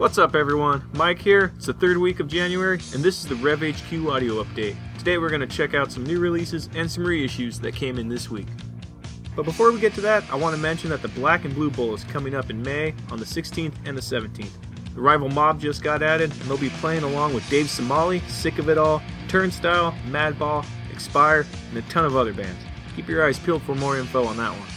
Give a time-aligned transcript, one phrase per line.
[0.00, 0.82] What's up, everyone?
[0.94, 1.52] Mike here.
[1.56, 4.74] It's the third week of January, and this is the Rev HQ audio update.
[4.96, 8.08] Today, we're going to check out some new releases and some reissues that came in
[8.08, 8.46] this week.
[9.36, 11.68] But before we get to that, I want to mention that the Black and Blue
[11.68, 14.48] Bowl is coming up in May on the 16th and the 17th.
[14.94, 18.58] The Rival Mob just got added, and they'll be playing along with Dave Smalley, Sick
[18.58, 22.62] of It All, Turnstile, Madball, Expire, and a ton of other bands.
[22.96, 24.68] Keep your eyes peeled for more info on that one.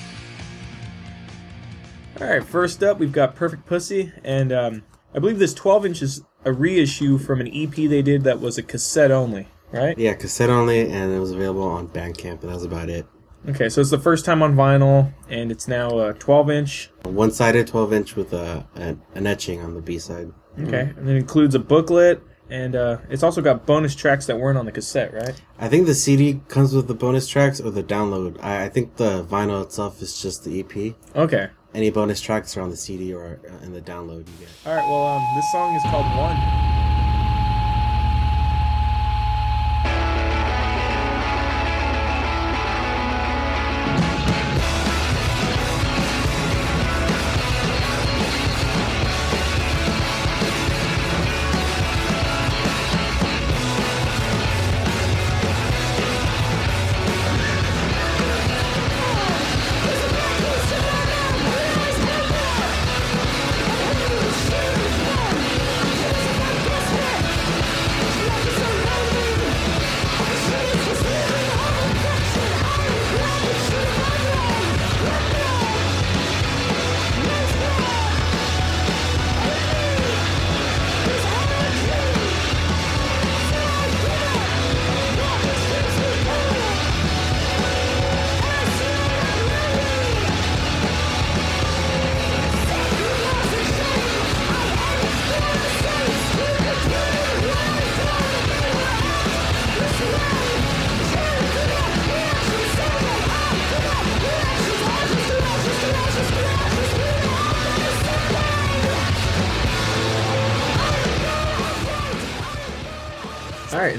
[2.21, 4.83] Alright, first up, we've got Perfect Pussy, and um,
[5.15, 8.57] I believe this 12 inch is a reissue from an EP they did that was
[8.57, 9.97] a cassette only, right?
[9.97, 13.05] Yeah, cassette only, and it was available on Bandcamp, but that was about it.
[13.49, 16.91] Okay, so it's the first time on vinyl, and it's now a 12 inch.
[17.03, 20.31] One sided 12 inch with a, a, an etching on the B side.
[20.59, 24.57] Okay, and it includes a booklet, and uh, it's also got bonus tracks that weren't
[24.57, 25.41] on the cassette, right?
[25.59, 28.41] I think the CD comes with the bonus tracks or the download.
[28.41, 30.95] I, I think the vinyl itself is just the EP.
[31.15, 31.49] Okay.
[31.73, 34.49] Any bonus tracks are on the CD or uh, in the download you get.
[34.65, 36.82] All right, well, um, this song is called One.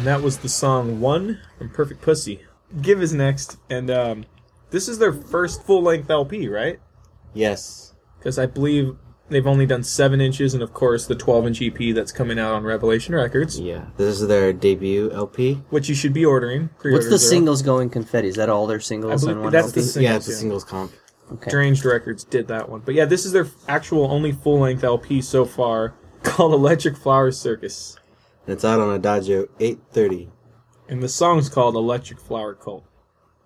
[0.04, 2.40] And that was the song One from Perfect Pussy.
[2.82, 4.26] Give is next, and um,
[4.68, 6.78] this is their first full length LP, right?
[7.32, 7.94] Yes.
[8.18, 8.98] Because I believe
[9.30, 12.52] they've only done 7 inches, and of course the 12 inch EP that's coming out
[12.52, 13.86] on Revelation Records, Yeah.
[13.96, 15.62] This is their debut LP.
[15.70, 16.68] which you should be ordering.
[16.82, 18.28] What's the are- singles going confetti?
[18.28, 19.80] Is that all their singles I on believe one that's LP?
[19.80, 20.36] the sing- yeah, it's a yeah.
[20.36, 20.92] singles comp.
[21.32, 21.50] okay.
[21.50, 22.82] Deranged Records did that one.
[22.84, 25.94] But yeah, this is their actual only full length LP so far
[26.24, 27.96] called Electric Flower Circus.
[28.46, 30.30] It's out on Adagio 830.
[30.88, 32.84] And the song's called Electric Flower Cult.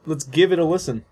[0.04, 1.04] Let's give it a listen.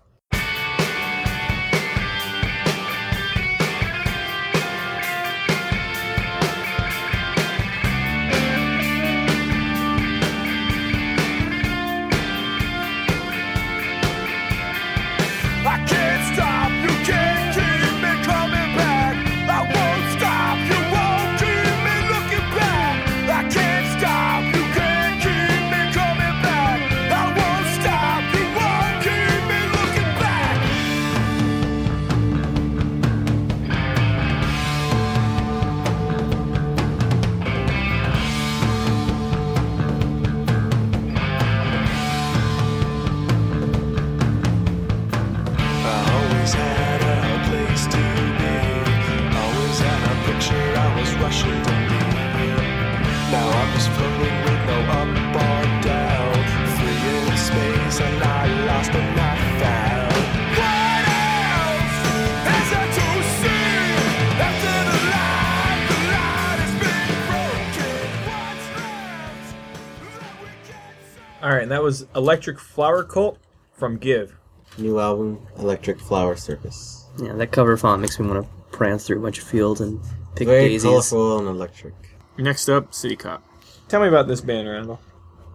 [71.87, 73.37] Was Electric Flower Cult
[73.71, 74.35] from Give.
[74.77, 77.05] New album, Electric Flower Circus.
[77.17, 79.97] Yeah, that cover font makes me want to prance through a bunch of fields and
[80.35, 80.83] pick Very daisies.
[80.83, 81.93] colorful and electric.
[82.37, 83.41] Next up, City Cop.
[83.87, 84.99] Tell me about this band, Randall.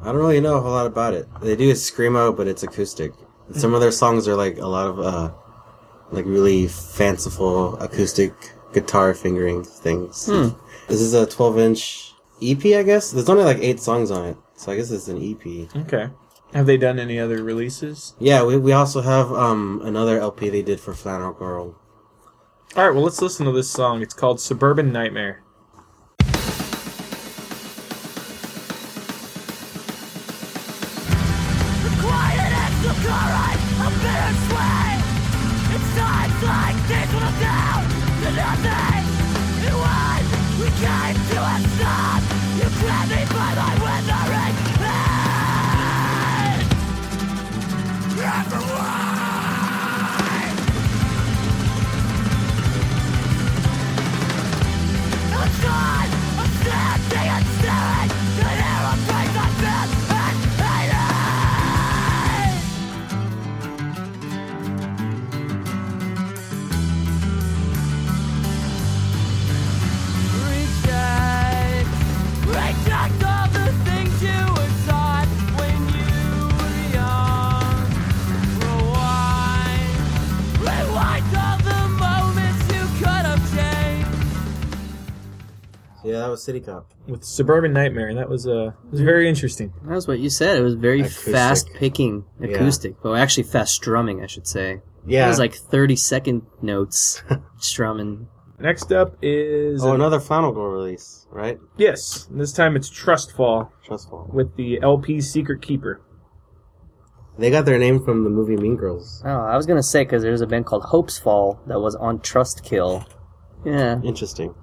[0.00, 1.28] I don't really know a whole lot about it.
[1.42, 3.12] They do a screamo, but it's acoustic.
[3.52, 5.32] Some of their songs are like a lot of uh,
[6.12, 8.32] like really fanciful acoustic
[8.72, 10.24] guitar fingering things.
[10.88, 13.10] This is a 12 inch EP, I guess.
[13.10, 15.76] There's only like eight songs on it, so I guess it's an EP.
[15.76, 16.08] Okay.
[16.52, 18.14] Have they done any other releases?
[18.18, 21.76] Yeah, we, we also have um another LP they did for Flannel Girl.
[22.76, 24.02] All right, well, let's listen to this song.
[24.02, 25.42] It's called Suburban Nightmare.
[32.02, 34.88] Quiet as the current of bitter sway.
[35.72, 37.80] It's times like this will come down
[38.22, 39.04] to nothing.
[39.62, 40.22] And when
[40.60, 42.20] we came to a stop.
[42.58, 43.22] You grabbed me
[86.22, 86.90] that was City Cop.
[87.06, 89.72] With Suburban Nightmare, and that was uh, was very interesting.
[89.84, 90.56] That was what you said.
[90.56, 91.32] It was very Acoustic.
[91.34, 92.48] fast picking Yeah.
[92.56, 93.02] acoustic.
[93.04, 94.80] Well, actually, fast strumming, I should say.
[95.06, 95.26] Yeah.
[95.26, 97.22] It was like 30 second notes
[97.58, 98.28] strumming.
[98.60, 101.58] Next up is oh, another Final Girl release, right?
[101.76, 102.28] yes.
[102.30, 104.30] This time it's Trustfall Trustful.
[104.32, 106.00] with the LP Secret Keeper.
[107.38, 109.22] They got their name from the movie Mean Girls.
[109.24, 112.18] Oh, I was going to say, because there's a band called Hopesfall that was on
[112.20, 113.04] Trustkill.
[113.64, 114.00] Yeah.
[114.02, 114.54] Interesting.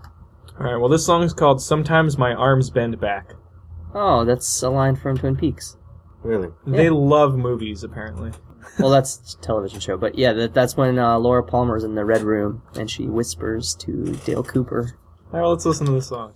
[0.59, 0.75] All right.
[0.75, 3.33] Well, this song is called "Sometimes My Arms Bend Back."
[3.93, 5.77] Oh, that's a line from Twin Peaks.
[6.21, 6.49] Really?
[6.67, 8.31] They love movies, apparently.
[8.77, 12.05] Well, that's a television show, but yeah, that, that's when uh, Laura Palmer's in the
[12.05, 14.97] red room and she whispers to Dale Cooper.
[15.27, 15.41] All right.
[15.41, 16.33] Well, let's listen to the song.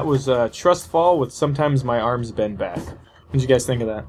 [0.00, 3.82] That was uh, Trustfall with "Sometimes My Arms Bend Back." What did you guys think
[3.82, 4.06] of that?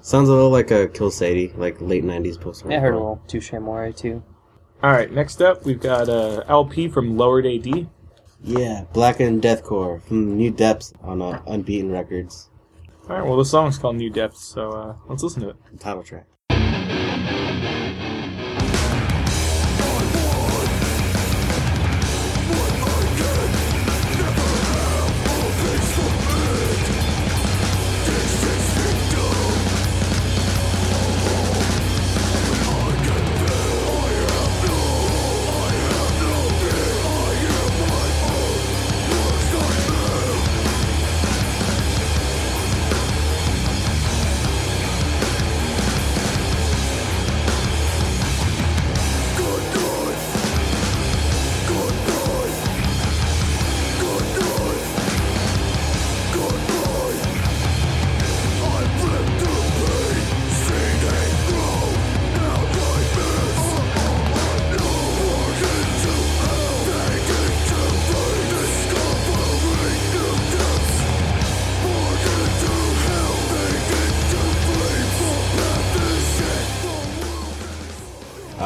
[0.00, 2.64] Sounds a little like a Kill Sadie, like late '90s post.
[2.68, 4.22] Yeah, I heard a little Touche Amore too.
[4.84, 7.88] All right, next up we've got uh, LP from Lowered AD.
[8.40, 12.48] Yeah, Black and Deathcore from New Depths on uh, Unbeaten Records.
[13.08, 15.56] All right, well the song's called "New Depths," so uh, let's listen to it.
[15.80, 16.26] Title track.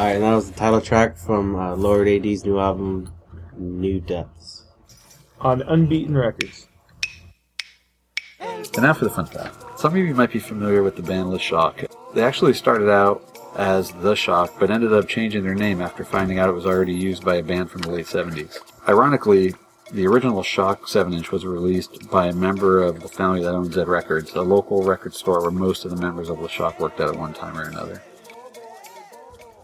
[0.00, 3.12] Alright, and that was the title track from uh, Lord AD's new album,
[3.58, 4.64] New Depths.
[5.42, 6.68] On Unbeaten Records.
[8.40, 9.78] And now for the fun fact.
[9.78, 11.86] Some of you might be familiar with the band Le Shok.
[12.14, 13.22] They actually started out
[13.56, 16.94] as The Shock, but ended up changing their name after finding out it was already
[16.94, 18.56] used by a band from the late 70s.
[18.88, 19.52] Ironically,
[19.92, 23.74] the original Shock 7 inch was released by a member of the family that owns
[23.74, 27.00] Zed Records, a local record store where most of the members of Le Shok worked
[27.00, 28.02] at at one time or another.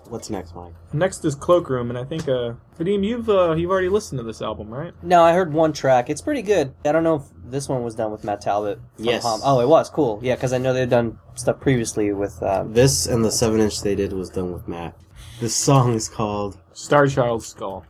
[0.09, 0.73] What's next, Mike?
[0.93, 4.41] Next is Cloakroom, and I think uh, Vadim, you've uh, you've already listened to this
[4.43, 4.93] album, right?
[5.03, 6.09] No, I heard one track.
[6.11, 6.75] It's pretty good.
[6.85, 8.79] I don't know if this one was done with Matt Talbott.
[8.99, 9.23] Yes.
[9.23, 10.19] Hom- Oh, it was cool.
[10.23, 12.43] Yeah, because I know they've done stuff previously with.
[12.43, 14.97] Uh, This and the 7 inch they did was done with Matt.
[15.41, 17.85] This song is called Star Child Skull.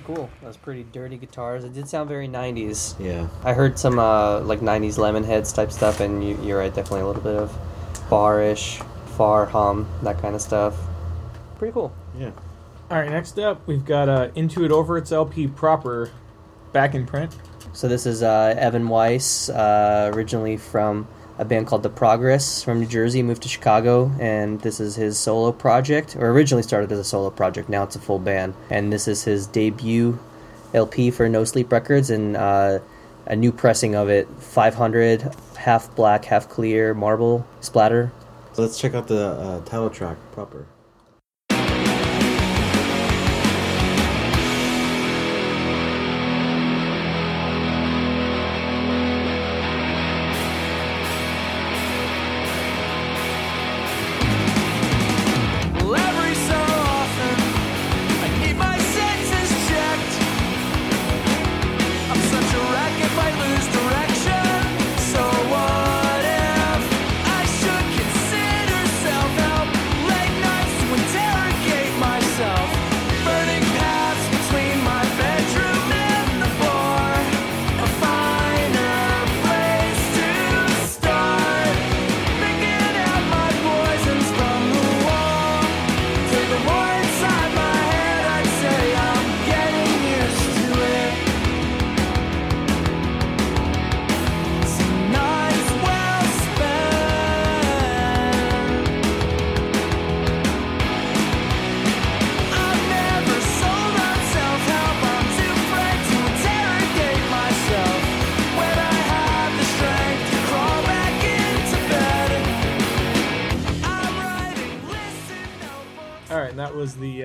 [0.00, 0.30] Pretty cool.
[0.42, 1.64] That's pretty dirty guitars.
[1.64, 2.94] It did sound very 90s.
[3.02, 3.28] Yeah.
[3.42, 7.06] I heard some uh, like 90s Lemonheads type stuff, and you, you're right, definitely a
[7.06, 7.58] little bit of
[8.10, 8.78] bar-ish,
[9.16, 10.76] far hum, that kind of stuff.
[11.58, 11.94] Pretty cool.
[12.18, 12.32] Yeah.
[12.90, 16.10] All right, next up, we've got uh, Into It Over Its LP proper
[16.72, 17.34] back in print.
[17.72, 22.80] So this is uh, Evan Weiss, uh, originally from a band called The Progress from
[22.80, 26.98] New Jersey, moved to Chicago, and this is his solo project, or originally started as
[26.98, 27.68] a solo project.
[27.68, 30.18] Now it's a full band, and this is his debut
[30.72, 32.78] LP for No Sleep Records, and uh,
[33.26, 38.12] a new pressing of it, 500, half black, half clear, marble splatter.
[38.52, 40.66] So let's check out the uh, title track proper.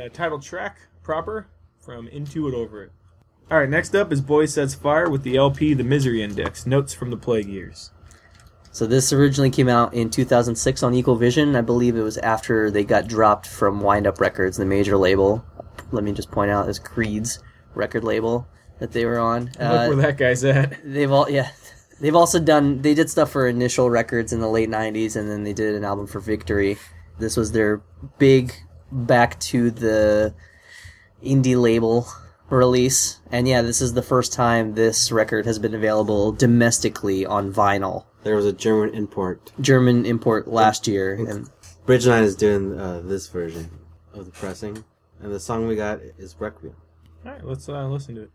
[0.02, 1.48] The uh, title track proper
[1.80, 2.92] from Into It Over It.
[3.52, 6.94] All right, next up is Boy Sets Fire with the LP The Misery Index Notes
[6.94, 7.92] from the Plague Years.
[8.72, 11.56] So this originally came out in 2006 on Equal Vision.
[11.56, 15.46] I believe it was after they got dropped from Wind Up Records, the major label.
[15.92, 17.40] Let me just point out this Creed's
[17.76, 18.48] record label
[18.80, 19.46] that they were on.
[19.46, 20.78] Look Uh, where that guy's at.
[20.84, 21.52] they've all yeah,
[22.00, 25.44] they've also done they did stuff for Initial Records in the late 90s, and then
[25.44, 26.78] they did an album for Victory.
[27.20, 27.82] This was their
[28.18, 28.54] big
[28.92, 30.34] back to the
[31.24, 32.08] indie label
[32.50, 37.54] release, and yeah, this is the first time this record has been available domestically on
[37.54, 38.06] vinyl.
[38.24, 39.52] There was a German import.
[39.60, 41.50] German import last year, and
[41.86, 43.70] Bridge Nine is doing uh, this version
[44.14, 44.84] of the pressing,
[45.22, 46.76] and the song we got is Requiem.
[47.26, 48.32] All right, let's uh, listen to it.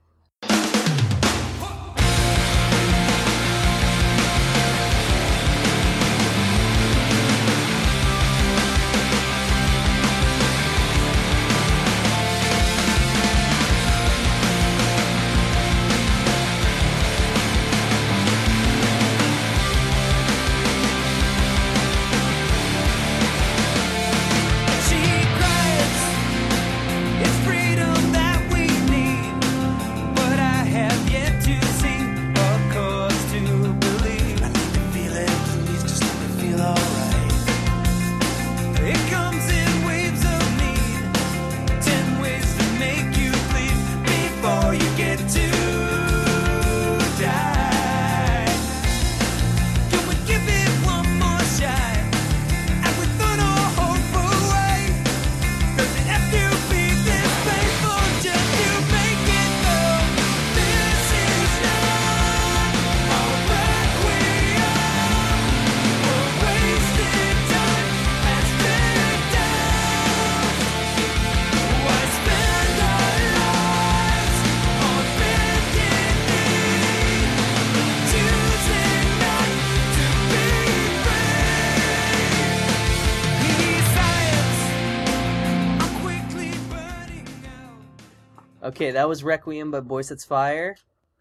[88.66, 90.76] Okay, that was Requiem by Boy Sets Fire.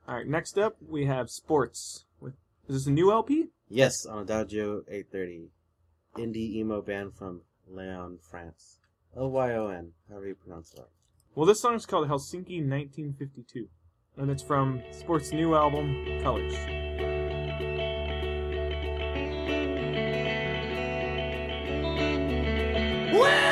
[0.08, 2.06] All right, next up we have Sports.
[2.20, 2.34] With
[2.68, 3.50] is this a new LP?
[3.70, 5.50] Yes, on Adagio 830,
[6.18, 8.80] indie emo band from Lyon, France.
[9.16, 10.90] L Y O N, however you pronounce that.
[11.36, 13.68] Well, this song is called Helsinki 1952.
[14.18, 16.56] and it's from Sport's new album, Colors.
[23.16, 23.45] Sometimes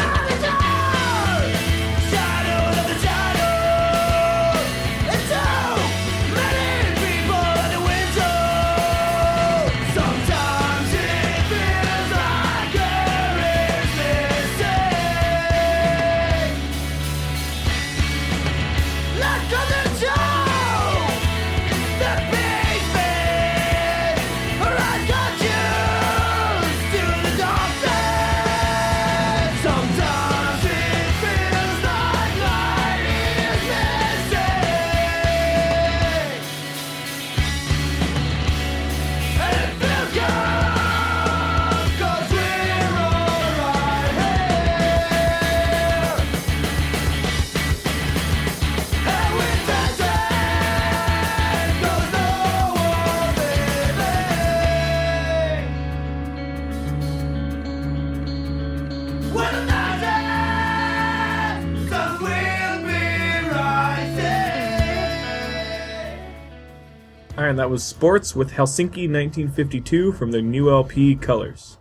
[67.53, 71.77] Alright, that was Sports with Helsinki 1952 from their new LP Colors.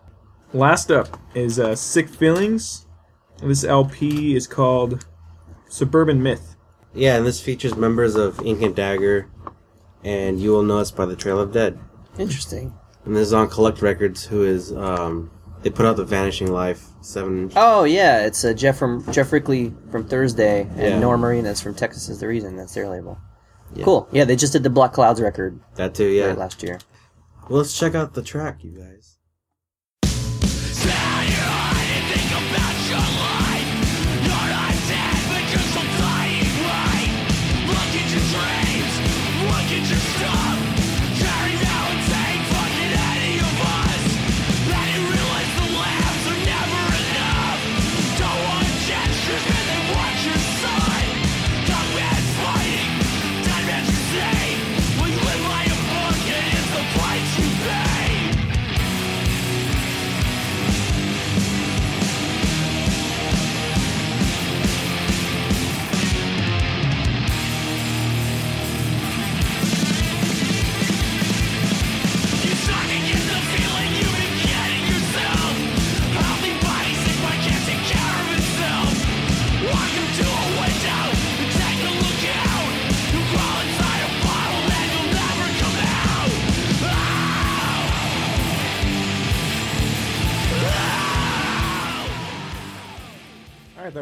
[0.52, 2.86] Last up is uh, Sick Feelings.
[3.42, 5.06] This LP is called
[5.70, 6.56] Suburban Myth.
[6.92, 9.30] Yeah, and this features members of Ink and Dagger,
[10.04, 11.78] and You Will Know Us by the Trail of Dead.
[12.18, 12.74] Interesting.
[13.06, 15.30] And this is on Collect Records, who is um,
[15.62, 17.50] they put out the Vanishing Life seven.
[17.56, 20.98] Oh yeah, it's uh, Jeff from Geoff Rickly from Thursday and Yeah.
[20.98, 22.56] Norm Arenas from Texas is the reason.
[22.56, 23.18] That's their label.
[23.74, 23.84] Yeah.
[23.84, 24.08] Cool.
[24.12, 26.26] Yeah, they just did the Black Clouds record That too, yeah.
[26.26, 26.78] right last year.
[27.48, 29.11] Well, let's check out the track, you guys.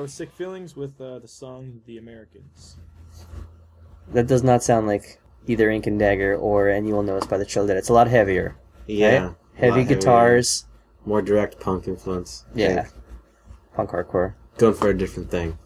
[0.00, 2.76] That was Sick Feelings with uh, the song The Americans.
[4.14, 7.26] That does not sound like either Ink and Dagger or And You Will Know Us
[7.26, 7.76] by the Chill Dead.
[7.76, 8.56] It's a lot heavier.
[8.86, 9.06] Yeah.
[9.06, 9.20] right?
[9.20, 10.64] a lot Heavy heavier, guitars.
[11.04, 12.46] More direct punk influence.
[12.54, 12.76] Yeah.
[12.76, 12.92] Like,
[13.74, 14.32] Punk hardcore.
[14.56, 15.58] going for a different thing.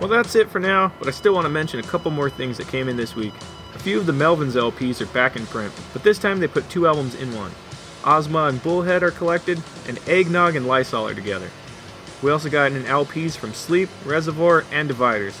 [0.00, 2.56] Well, that's it for now, but I still want to mention a couple more things
[2.56, 3.34] that came in this week.
[3.74, 6.66] A few of the Melvins LPs are back in print, but this time they put
[6.70, 7.52] two albums in one.
[8.06, 11.50] Ozma and Bullhead are collected, and Eggnog and Lysol are together.
[12.22, 15.38] We also got an LPs from Sleep, Reservoir, and Dividers.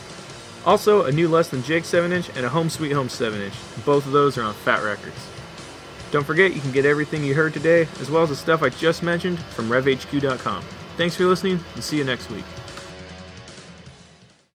[0.66, 3.54] Also, a new Less Than Jake 7 inch and a Home Sweet Home 7 inch.
[3.84, 5.26] Both of those are on Fat Records.
[6.10, 8.68] Don't forget, you can get everything you heard today, as well as the stuff I
[8.68, 10.62] just mentioned, from RevHQ.com.
[10.96, 12.44] Thanks for listening, and see you next week.